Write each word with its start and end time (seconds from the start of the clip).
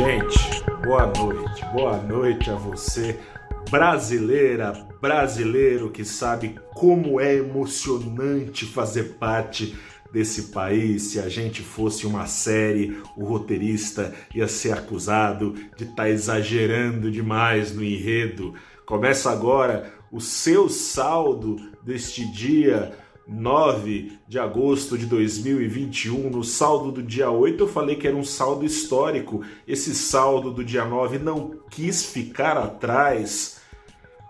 gente, 0.00 0.64
boa 0.82 1.06
noite, 1.08 1.64
boa 1.74 1.98
noite 1.98 2.48
a 2.48 2.54
você, 2.54 3.20
brasileira, 3.70 4.72
brasileiro 4.98 5.90
que 5.90 6.06
sabe 6.06 6.58
como 6.74 7.20
é 7.20 7.34
emocionante 7.34 8.64
fazer 8.64 9.16
parte 9.18 9.76
desse 10.10 10.44
país. 10.52 11.02
Se 11.02 11.20
a 11.20 11.28
gente 11.28 11.60
fosse 11.60 12.06
uma 12.06 12.26
série, 12.26 12.98
o 13.14 13.26
roteirista 13.26 14.14
ia 14.34 14.48
ser 14.48 14.72
acusado 14.72 15.52
de 15.76 15.84
estar 15.84 16.04
tá 16.04 16.08
exagerando 16.08 17.10
demais 17.10 17.74
no 17.74 17.84
enredo. 17.84 18.54
Começa 18.86 19.30
agora 19.30 19.92
o 20.10 20.18
seu 20.18 20.70
saldo 20.70 21.56
deste 21.82 22.24
dia 22.32 22.90
9 23.30 24.18
de 24.26 24.40
agosto 24.40 24.98
de 24.98 25.06
2021, 25.06 26.28
no 26.30 26.42
saldo 26.42 26.90
do 26.90 27.00
dia 27.00 27.30
8, 27.30 27.62
eu 27.62 27.68
falei 27.68 27.94
que 27.94 28.08
era 28.08 28.16
um 28.16 28.24
saldo 28.24 28.66
histórico. 28.66 29.44
Esse 29.68 29.94
saldo 29.94 30.50
do 30.50 30.64
dia 30.64 30.84
9 30.84 31.18
não 31.20 31.52
quis 31.70 32.04
ficar 32.04 32.58
atrás. 32.58 33.60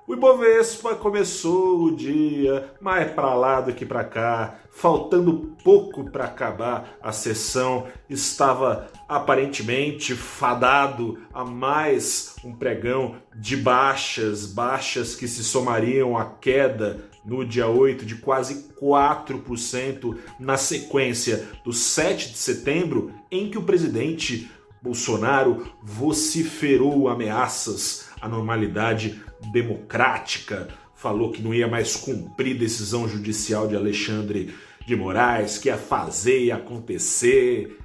O 0.07 0.13
Ibovespa 0.13 0.95
começou 0.97 1.85
o 1.85 1.97
dia 1.97 2.75
mais 2.81 3.11
para 3.13 3.33
lá 3.33 3.61
do 3.61 3.73
que 3.73 3.87
para 3.87 4.05
cá, 4.05 4.59
faltando 4.71 5.57
pouco 5.65 6.11
para 6.11 6.25
acabar 6.25 6.99
a 7.01 7.13
sessão, 7.13 7.87
estava 8.09 8.89
aparentemente 9.09 10.15
fadado 10.15 11.17
a 11.33 11.45
mais 11.45 12.35
um 12.45 12.53
pregão 12.53 13.15
de 13.35 13.57
baixas, 13.57 14.47
baixas 14.47 15.15
que 15.15 15.27
se 15.27 15.43
somariam 15.45 16.19
à 16.19 16.25
queda 16.25 17.09
no 17.24 17.45
dia 17.45 17.66
8 17.66 18.05
de 18.05 18.16
quase 18.16 18.73
4% 18.80 20.16
na 20.38 20.56
sequência 20.56 21.48
do 21.65 21.73
7 21.73 22.30
de 22.30 22.38
setembro, 22.38 23.12
em 23.30 23.51
que 23.51 23.59
o 23.59 23.62
presidente 23.62 24.51
Bolsonaro 24.83 25.70
vociferou 25.83 27.09
ameaças 27.09 28.09
à 28.21 28.29
normalidade 28.29 29.23
democrática, 29.52 30.68
falou 30.95 31.30
que 31.30 31.43
não 31.43 31.54
ia 31.54 31.68
mais 31.68 31.96
cumprir 31.96 32.59
decisão 32.59 33.09
judicial 33.09 33.66
de 33.66 33.77
Alexandre 33.77 34.55
de 34.87 34.96
Moraes, 34.96 35.59
que 35.59 35.68
ia 35.68 35.77
fazer 35.77 36.45
e 36.45 36.52
acontecer. 36.52 37.79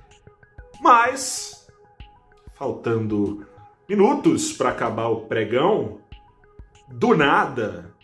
Mas, 0.82 1.68
faltando 2.54 3.46
minutos 3.88 4.52
para 4.54 4.70
acabar 4.70 5.08
o 5.08 5.22
pregão, 5.22 6.00
do 6.88 7.16
nada, 7.16 7.95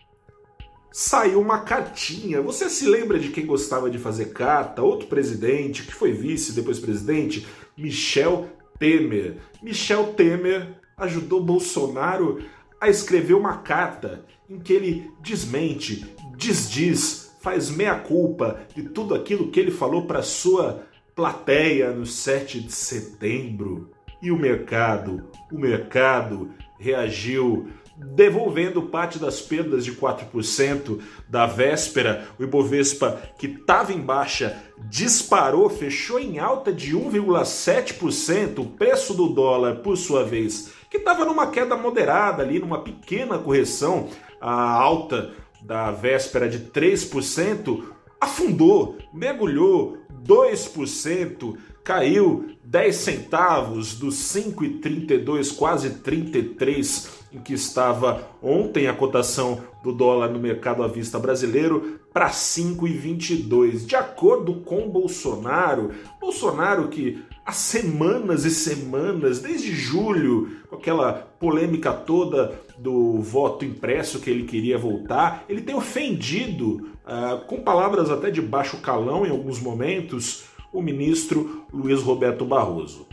saiu 0.92 1.40
uma 1.40 1.62
cartinha. 1.62 2.42
Você 2.42 2.70
se 2.70 2.86
lembra 2.86 3.18
de 3.18 3.30
quem 3.30 3.46
gostava 3.46 3.90
de 3.90 3.98
fazer 3.98 4.34
carta? 4.34 4.82
Outro 4.82 5.08
presidente, 5.08 5.84
que 5.84 5.94
foi 5.94 6.12
vice, 6.12 6.54
depois 6.54 6.80
presidente? 6.80 7.48
Michel 7.78 8.50
Temer. 8.78 9.38
Michel 9.64 10.14
Temer 10.14 10.76
ajudou 10.98 11.42
Bolsonaro 11.42 12.44
a 12.80 12.90
escrever 12.90 13.36
uma 13.36 13.58
carta 13.58 14.26
em 14.50 14.60
que 14.60 14.74
ele 14.74 15.12
desmente, 15.22 16.14
desdiz, 16.38 17.32
faz 17.42 17.70
meia-culpa 17.70 18.60
de 18.76 18.90
tudo 18.90 19.16
aquilo 19.16 19.50
que 19.50 19.60
ele 19.60 19.72
falou 19.72 20.06
para 20.06 20.22
sua 20.22 20.84
plateia 21.16 21.92
no 21.92 22.06
7 22.06 22.60
de 22.60 22.72
setembro. 22.72 23.92
E 24.22 24.32
o 24.32 24.38
mercado, 24.38 25.30
o 25.52 25.58
mercado 25.58 26.52
reagiu 26.80 27.70
devolvendo 27.98 28.84
parte 28.84 29.20
das 29.20 29.42
perdas 29.42 29.86
de 29.86 29.94
4% 29.94 31.00
da 31.30 31.46
véspera. 31.46 32.28
O 32.40 32.44
Ibovespa, 32.44 33.22
que 33.38 33.48
estava 33.48 33.94
em 33.94 34.00
baixa, 34.00 34.58
disparou, 34.90 35.70
fechou 35.70 36.20
em 36.20 36.40
alta 36.40 36.74
de 36.74 36.96
1,7%. 36.96 38.60
O 38.60 38.66
preço 38.66 39.14
do 39.14 39.28
dólar, 39.28 39.78
por 39.78 39.98
sua 39.98 40.24
vez, 40.24 40.72
que 40.90 40.98
estava 40.98 41.26
numa 41.26 41.48
queda 41.48 41.78
moderada 41.78 42.44
ali, 42.44 42.60
numa 42.60 42.84
pequena 42.84 43.38
correção, 43.38 44.10
a 44.40 44.52
alta 44.52 45.32
da 45.62 45.92
véspera 45.92 46.50
de 46.50 46.60
3%, 46.60 47.84
afundou, 48.20 48.98
mergulhou 49.14 49.98
2%, 50.26 51.56
caiu 51.84 52.56
10 52.64 52.96
centavos 52.96 53.96
dos 53.96 54.16
5,32, 54.16 55.56
quase 55.56 55.90
33 56.02 57.21
em 57.34 57.40
que 57.40 57.54
estava 57.54 58.28
ontem 58.42 58.88
a 58.88 58.94
cotação 58.94 59.62
do 59.84 59.92
dólar 59.92 60.30
no 60.30 60.40
mercado 60.40 60.84
à 60.84 60.88
vista 60.88 61.18
brasileiro 61.18 62.00
para 62.14 62.30
5,22. 62.30 63.86
De 63.86 63.96
acordo 63.96 64.56
com 64.62 64.90
Bolsonaro, 64.90 65.92
Bolsonaro 66.20 66.90
que 66.90 67.24
há 67.46 67.52
semanas 67.52 68.46
e 68.46 68.52
semanas, 68.52 69.40
desde 69.40 69.74
julho, 69.74 70.58
com 70.70 70.76
aquela 70.76 71.14
polêmica 71.14 71.92
toda 71.92 72.60
do 72.78 73.22
voto 73.22 73.64
impresso 73.64 74.20
que 74.20 74.30
ele 74.30 74.44
queria 74.44 74.78
voltar, 74.78 75.46
ele 75.48 75.62
tem 75.62 75.76
ofendido, 75.76 76.92
uh, 77.06 77.46
com 77.48 77.62
palavras 77.62 78.10
até 78.10 78.30
de 78.30 78.42
baixo 78.42 78.78
calão 78.78 79.26
em 79.26 79.30
alguns 79.30 79.60
momentos, 79.60 80.46
o 80.74 80.82
ministro 80.82 81.64
Luiz 81.72 82.02
Roberto 82.02 82.46
Barroso. 82.46 83.08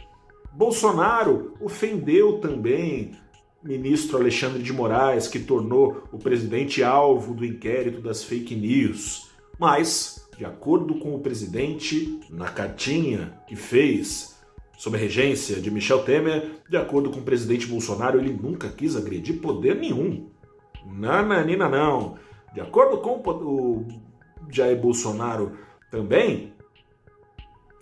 Bolsonaro 0.52 1.54
ofendeu 1.60 2.38
também 2.38 3.12
ministro 3.68 4.16
Alexandre 4.16 4.62
de 4.62 4.72
Moraes, 4.72 5.28
que 5.28 5.38
tornou 5.38 6.02
o 6.10 6.18
presidente 6.18 6.82
alvo 6.82 7.34
do 7.34 7.44
inquérito 7.44 8.00
das 8.00 8.24
fake 8.24 8.56
news. 8.56 9.28
Mas, 9.58 10.26
de 10.38 10.46
acordo 10.46 10.94
com 10.94 11.14
o 11.14 11.20
presidente, 11.20 12.18
na 12.30 12.48
cartinha 12.48 13.38
que 13.46 13.54
fez 13.54 14.38
sob 14.78 14.96
a 14.96 15.00
regência 15.00 15.60
de 15.60 15.70
Michel 15.70 16.02
Temer, 16.02 16.62
de 16.66 16.78
acordo 16.78 17.10
com 17.10 17.20
o 17.20 17.24
presidente 17.24 17.66
Bolsonaro, 17.66 18.18
ele 18.18 18.32
nunca 18.32 18.70
quis 18.70 18.96
agredir 18.96 19.38
poder 19.38 19.76
nenhum. 19.76 20.30
Nananina 20.86 21.68
não. 21.68 22.16
De 22.54 22.62
acordo 22.62 22.96
com 22.98 23.20
o 23.20 23.86
Jair 24.50 24.80
Bolsonaro 24.80 25.58
também, 25.90 26.54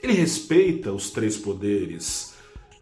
ele 0.02 0.14
respeita 0.14 0.92
os 0.92 1.10
três 1.10 1.36
poderes 1.36 2.35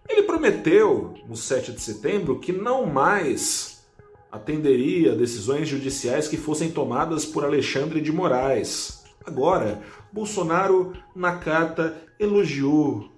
ele 0.09 0.23
prometeu, 0.23 1.15
no 1.29 1.37
7 1.37 1.73
de 1.73 1.81
setembro, 1.81 2.39
que 2.39 2.53
não 2.53 2.87
mais 2.87 3.85
atenderia 4.31 5.15
decisões 5.15 5.69
judiciais 5.69 6.29
que 6.29 6.37
fossem 6.37 6.71
tomadas 6.71 7.25
por 7.25 7.45
Alexandre 7.45 8.01
de 8.01 8.13
Moraes. 8.13 9.05
Agora, 9.25 9.81
Bolsonaro, 10.13 10.93
na 11.15 11.37
carta, 11.37 11.97
elogiou 12.19 13.09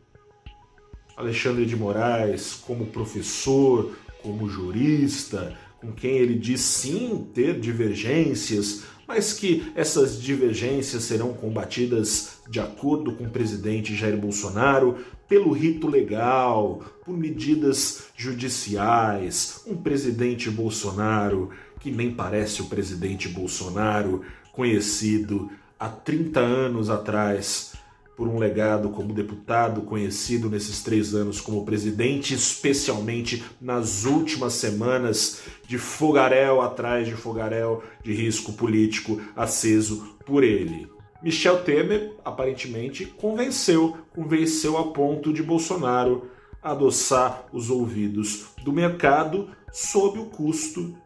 Alexandre 1.16 1.64
de 1.64 1.74
Moraes 1.74 2.52
como 2.54 2.86
professor, 2.86 3.96
como 4.22 4.48
jurista, 4.48 5.56
com 5.80 5.92
quem 5.92 6.16
ele 6.16 6.34
diz 6.34 6.60
sim 6.60 7.26
ter 7.34 7.60
divergências, 7.60 8.82
mas 9.06 9.32
que 9.32 9.70
essas 9.74 10.20
divergências 10.20 11.04
serão 11.04 11.32
combatidas 11.32 12.38
de 12.48 12.58
acordo 12.58 13.12
com 13.12 13.24
o 13.24 13.30
presidente 13.30 13.94
Jair 13.94 14.16
Bolsonaro, 14.16 14.98
pelo 15.28 15.52
rito 15.52 15.86
legal, 15.86 16.82
por 17.04 17.16
medidas 17.16 18.04
judiciais. 18.16 19.62
Um 19.66 19.76
presidente 19.76 20.50
Bolsonaro 20.50 21.50
que 21.80 21.90
nem 21.90 22.10
parece 22.10 22.62
o 22.62 22.66
presidente 22.66 23.28
Bolsonaro, 23.28 24.22
conhecido 24.52 25.50
há 25.78 25.88
30 25.88 26.40
anos 26.40 26.90
atrás 26.90 27.74
por 28.16 28.26
um 28.28 28.38
legado 28.38 28.88
como 28.88 29.12
deputado, 29.12 29.82
conhecido 29.82 30.48
nesses 30.48 30.82
três 30.82 31.14
anos 31.14 31.40
como 31.40 31.64
presidente, 31.64 32.34
especialmente 32.34 33.44
nas 33.60 34.04
últimas 34.04 34.54
semanas 34.54 35.42
de 35.66 35.76
fogaréu 35.76 36.62
atrás 36.62 37.06
de 37.06 37.14
fogaréu 37.14 37.82
de 38.02 38.14
risco 38.14 38.54
político 38.54 39.20
aceso 39.36 40.16
por 40.24 40.42
ele. 40.42 40.88
Michel 41.22 41.62
Temer 41.62 42.14
aparentemente 42.24 43.04
convenceu, 43.04 43.96
convenceu 44.14 44.78
a 44.78 44.92
ponto 44.92 45.32
de 45.32 45.42
Bolsonaro 45.42 46.30
adoçar 46.62 47.46
os 47.52 47.70
ouvidos 47.70 48.46
do 48.64 48.72
mercado 48.72 49.50
sob 49.72 50.18
o 50.18 50.26
custo 50.26 50.96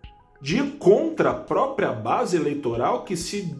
de 0.40 0.56
ir 0.56 0.78
contra 0.78 1.30
a 1.30 1.34
própria 1.34 1.92
base 1.92 2.36
eleitoral 2.36 3.04
que 3.04 3.16
se 3.16 3.54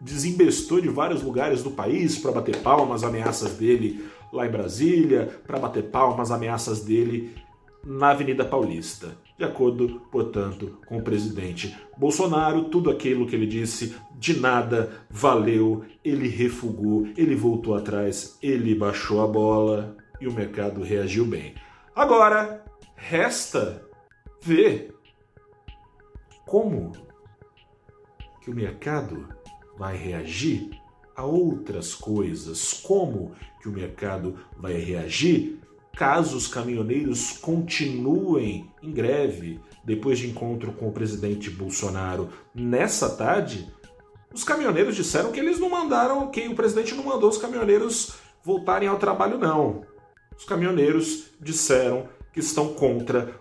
desembestou 0.00 0.80
de 0.80 0.88
vários 0.88 1.22
lugares 1.22 1.62
do 1.62 1.70
país 1.70 2.18
para 2.18 2.32
bater 2.32 2.56
palmas 2.58 3.02
ameaças 3.02 3.54
dele 3.54 4.04
lá 4.32 4.46
em 4.46 4.50
Brasília, 4.50 5.40
para 5.46 5.58
bater 5.58 5.84
palmas 5.84 6.30
ameaças 6.30 6.82
dele 6.82 7.34
na 7.84 8.10
Avenida 8.10 8.44
Paulista. 8.44 9.16
De 9.38 9.44
acordo, 9.44 10.00
portanto, 10.10 10.78
com 10.86 10.98
o 10.98 11.02
presidente 11.02 11.76
Bolsonaro, 11.96 12.64
tudo 12.64 12.90
aquilo 12.90 13.26
que 13.26 13.36
ele 13.36 13.46
disse 13.46 13.94
de 14.18 14.40
nada 14.40 15.04
valeu, 15.10 15.84
ele 16.04 16.26
refugou, 16.26 17.06
ele 17.16 17.36
voltou 17.36 17.74
atrás, 17.74 18.38
ele 18.42 18.74
baixou 18.74 19.22
a 19.22 19.26
bola 19.26 19.96
e 20.20 20.26
o 20.26 20.32
mercado 20.32 20.82
reagiu 20.82 21.26
bem. 21.26 21.54
Agora, 21.94 22.64
resta 22.96 23.82
ver 24.42 24.94
como 26.46 26.92
que 28.40 28.50
o 28.50 28.54
mercado 28.54 29.28
vai 29.78 29.96
reagir 29.96 30.70
a 31.14 31.24
outras 31.24 31.94
coisas, 31.94 32.72
como 32.72 33.32
que 33.60 33.68
o 33.68 33.72
mercado 33.72 34.38
vai 34.58 34.74
reagir 34.74 35.58
caso 35.96 36.36
os 36.36 36.46
caminhoneiros 36.46 37.38
continuem 37.38 38.70
em 38.82 38.92
greve 38.92 39.58
depois 39.82 40.18
de 40.18 40.28
encontro 40.28 40.70
com 40.72 40.88
o 40.88 40.92
presidente 40.92 41.48
Bolsonaro 41.48 42.28
nessa 42.54 43.08
tarde, 43.16 43.72
os 44.32 44.44
caminhoneiros 44.44 44.94
disseram 44.94 45.32
que 45.32 45.40
eles 45.40 45.58
não 45.58 45.70
mandaram, 45.70 46.30
que 46.30 46.46
o 46.46 46.54
presidente 46.54 46.94
não 46.94 47.02
mandou 47.02 47.30
os 47.30 47.38
caminhoneiros 47.38 48.14
voltarem 48.44 48.88
ao 48.88 48.98
trabalho, 48.98 49.38
não. 49.38 49.84
Os 50.36 50.44
caminhoneiros 50.44 51.30
disseram 51.40 52.08
que 52.30 52.40
estão 52.40 52.74
contra 52.74 53.40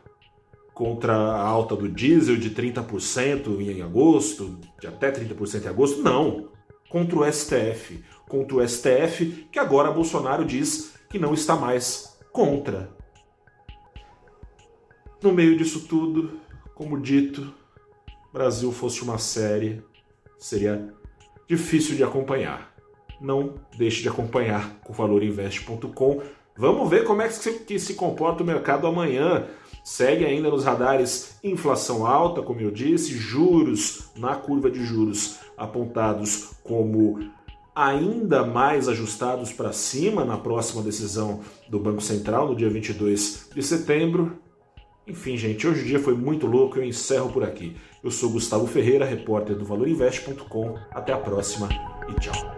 contra 0.76 1.16
a 1.16 1.42
alta 1.42 1.74
do 1.74 1.88
diesel 1.88 2.36
de 2.36 2.52
30% 2.52 3.62
em 3.62 3.82
agosto, 3.82 4.60
de 4.78 4.86
até 4.86 5.10
30% 5.10 5.64
em 5.64 5.68
agosto, 5.70 6.04
não. 6.04 6.50
Contra 6.90 7.18
o 7.18 7.32
STF. 7.32 8.04
Contra 8.28 8.58
o 8.58 8.68
STF, 8.68 9.48
que 9.50 9.58
agora 9.58 9.90
Bolsonaro 9.90 10.44
diz 10.44 10.94
que 11.10 11.18
não 11.18 11.34
está 11.34 11.56
mais 11.56 12.20
contra. 12.32 12.94
No 15.24 15.32
meio 15.32 15.58
disso 15.58 15.88
tudo, 15.88 16.42
como 16.76 17.00
dito, 17.00 17.54
Brasil 18.34 18.70
fosse 18.74 19.02
uma 19.02 19.18
série, 19.18 19.82
seria 20.38 20.94
difícil 21.48 21.96
de 21.96 22.04
acompanhar. 22.04 22.76
Não 23.22 23.56
deixe 23.78 24.02
de 24.02 24.10
acompanhar 24.10 24.78
com 24.82 24.92
valorinvest.com. 24.92 26.22
Vamos 26.58 26.90
ver 26.90 27.06
como 27.06 27.22
é 27.22 27.28
que 27.28 27.34
se, 27.34 27.60
que 27.60 27.80
se 27.80 27.94
comporta 27.94 28.44
o 28.44 28.46
mercado 28.46 28.88
amanhã. 28.88 29.48
Segue 29.86 30.26
ainda 30.26 30.50
nos 30.50 30.64
radares 30.64 31.38
inflação 31.44 32.08
alta, 32.08 32.42
como 32.42 32.60
eu 32.60 32.72
disse, 32.72 33.14
juros 33.14 34.10
na 34.18 34.34
curva 34.36 34.72
de 34.72 34.84
juros 34.84 35.38
apontados 35.56 36.56
como 36.64 37.20
ainda 37.76 38.44
mais 38.44 38.90
ajustados 38.90 39.54
para 39.54 39.72
cima 39.72 40.26
na 40.26 40.40
próxima 40.40 40.82
decisão 40.82 41.42
do 41.70 41.80
Banco 41.80 42.02
Central, 42.02 42.48
no 42.48 42.56
dia 42.56 42.68
22 42.68 43.52
de 43.54 43.62
setembro. 43.62 44.40
Enfim, 45.06 45.38
gente, 45.38 45.68
hoje 45.68 45.84
o 45.84 45.86
dia 45.86 46.00
foi 46.00 46.16
muito 46.16 46.48
louco, 46.48 46.80
eu 46.80 46.84
encerro 46.84 47.32
por 47.32 47.44
aqui. 47.44 47.78
Eu 48.04 48.10
sou 48.10 48.32
Gustavo 48.32 48.66
Ferreira, 48.66 49.06
repórter 49.06 49.56
do 49.56 49.66
valorinvest.com. 49.66 50.80
Até 50.90 51.14
a 51.14 51.18
próxima 51.18 51.70
e 52.10 52.20
tchau. 52.20 52.55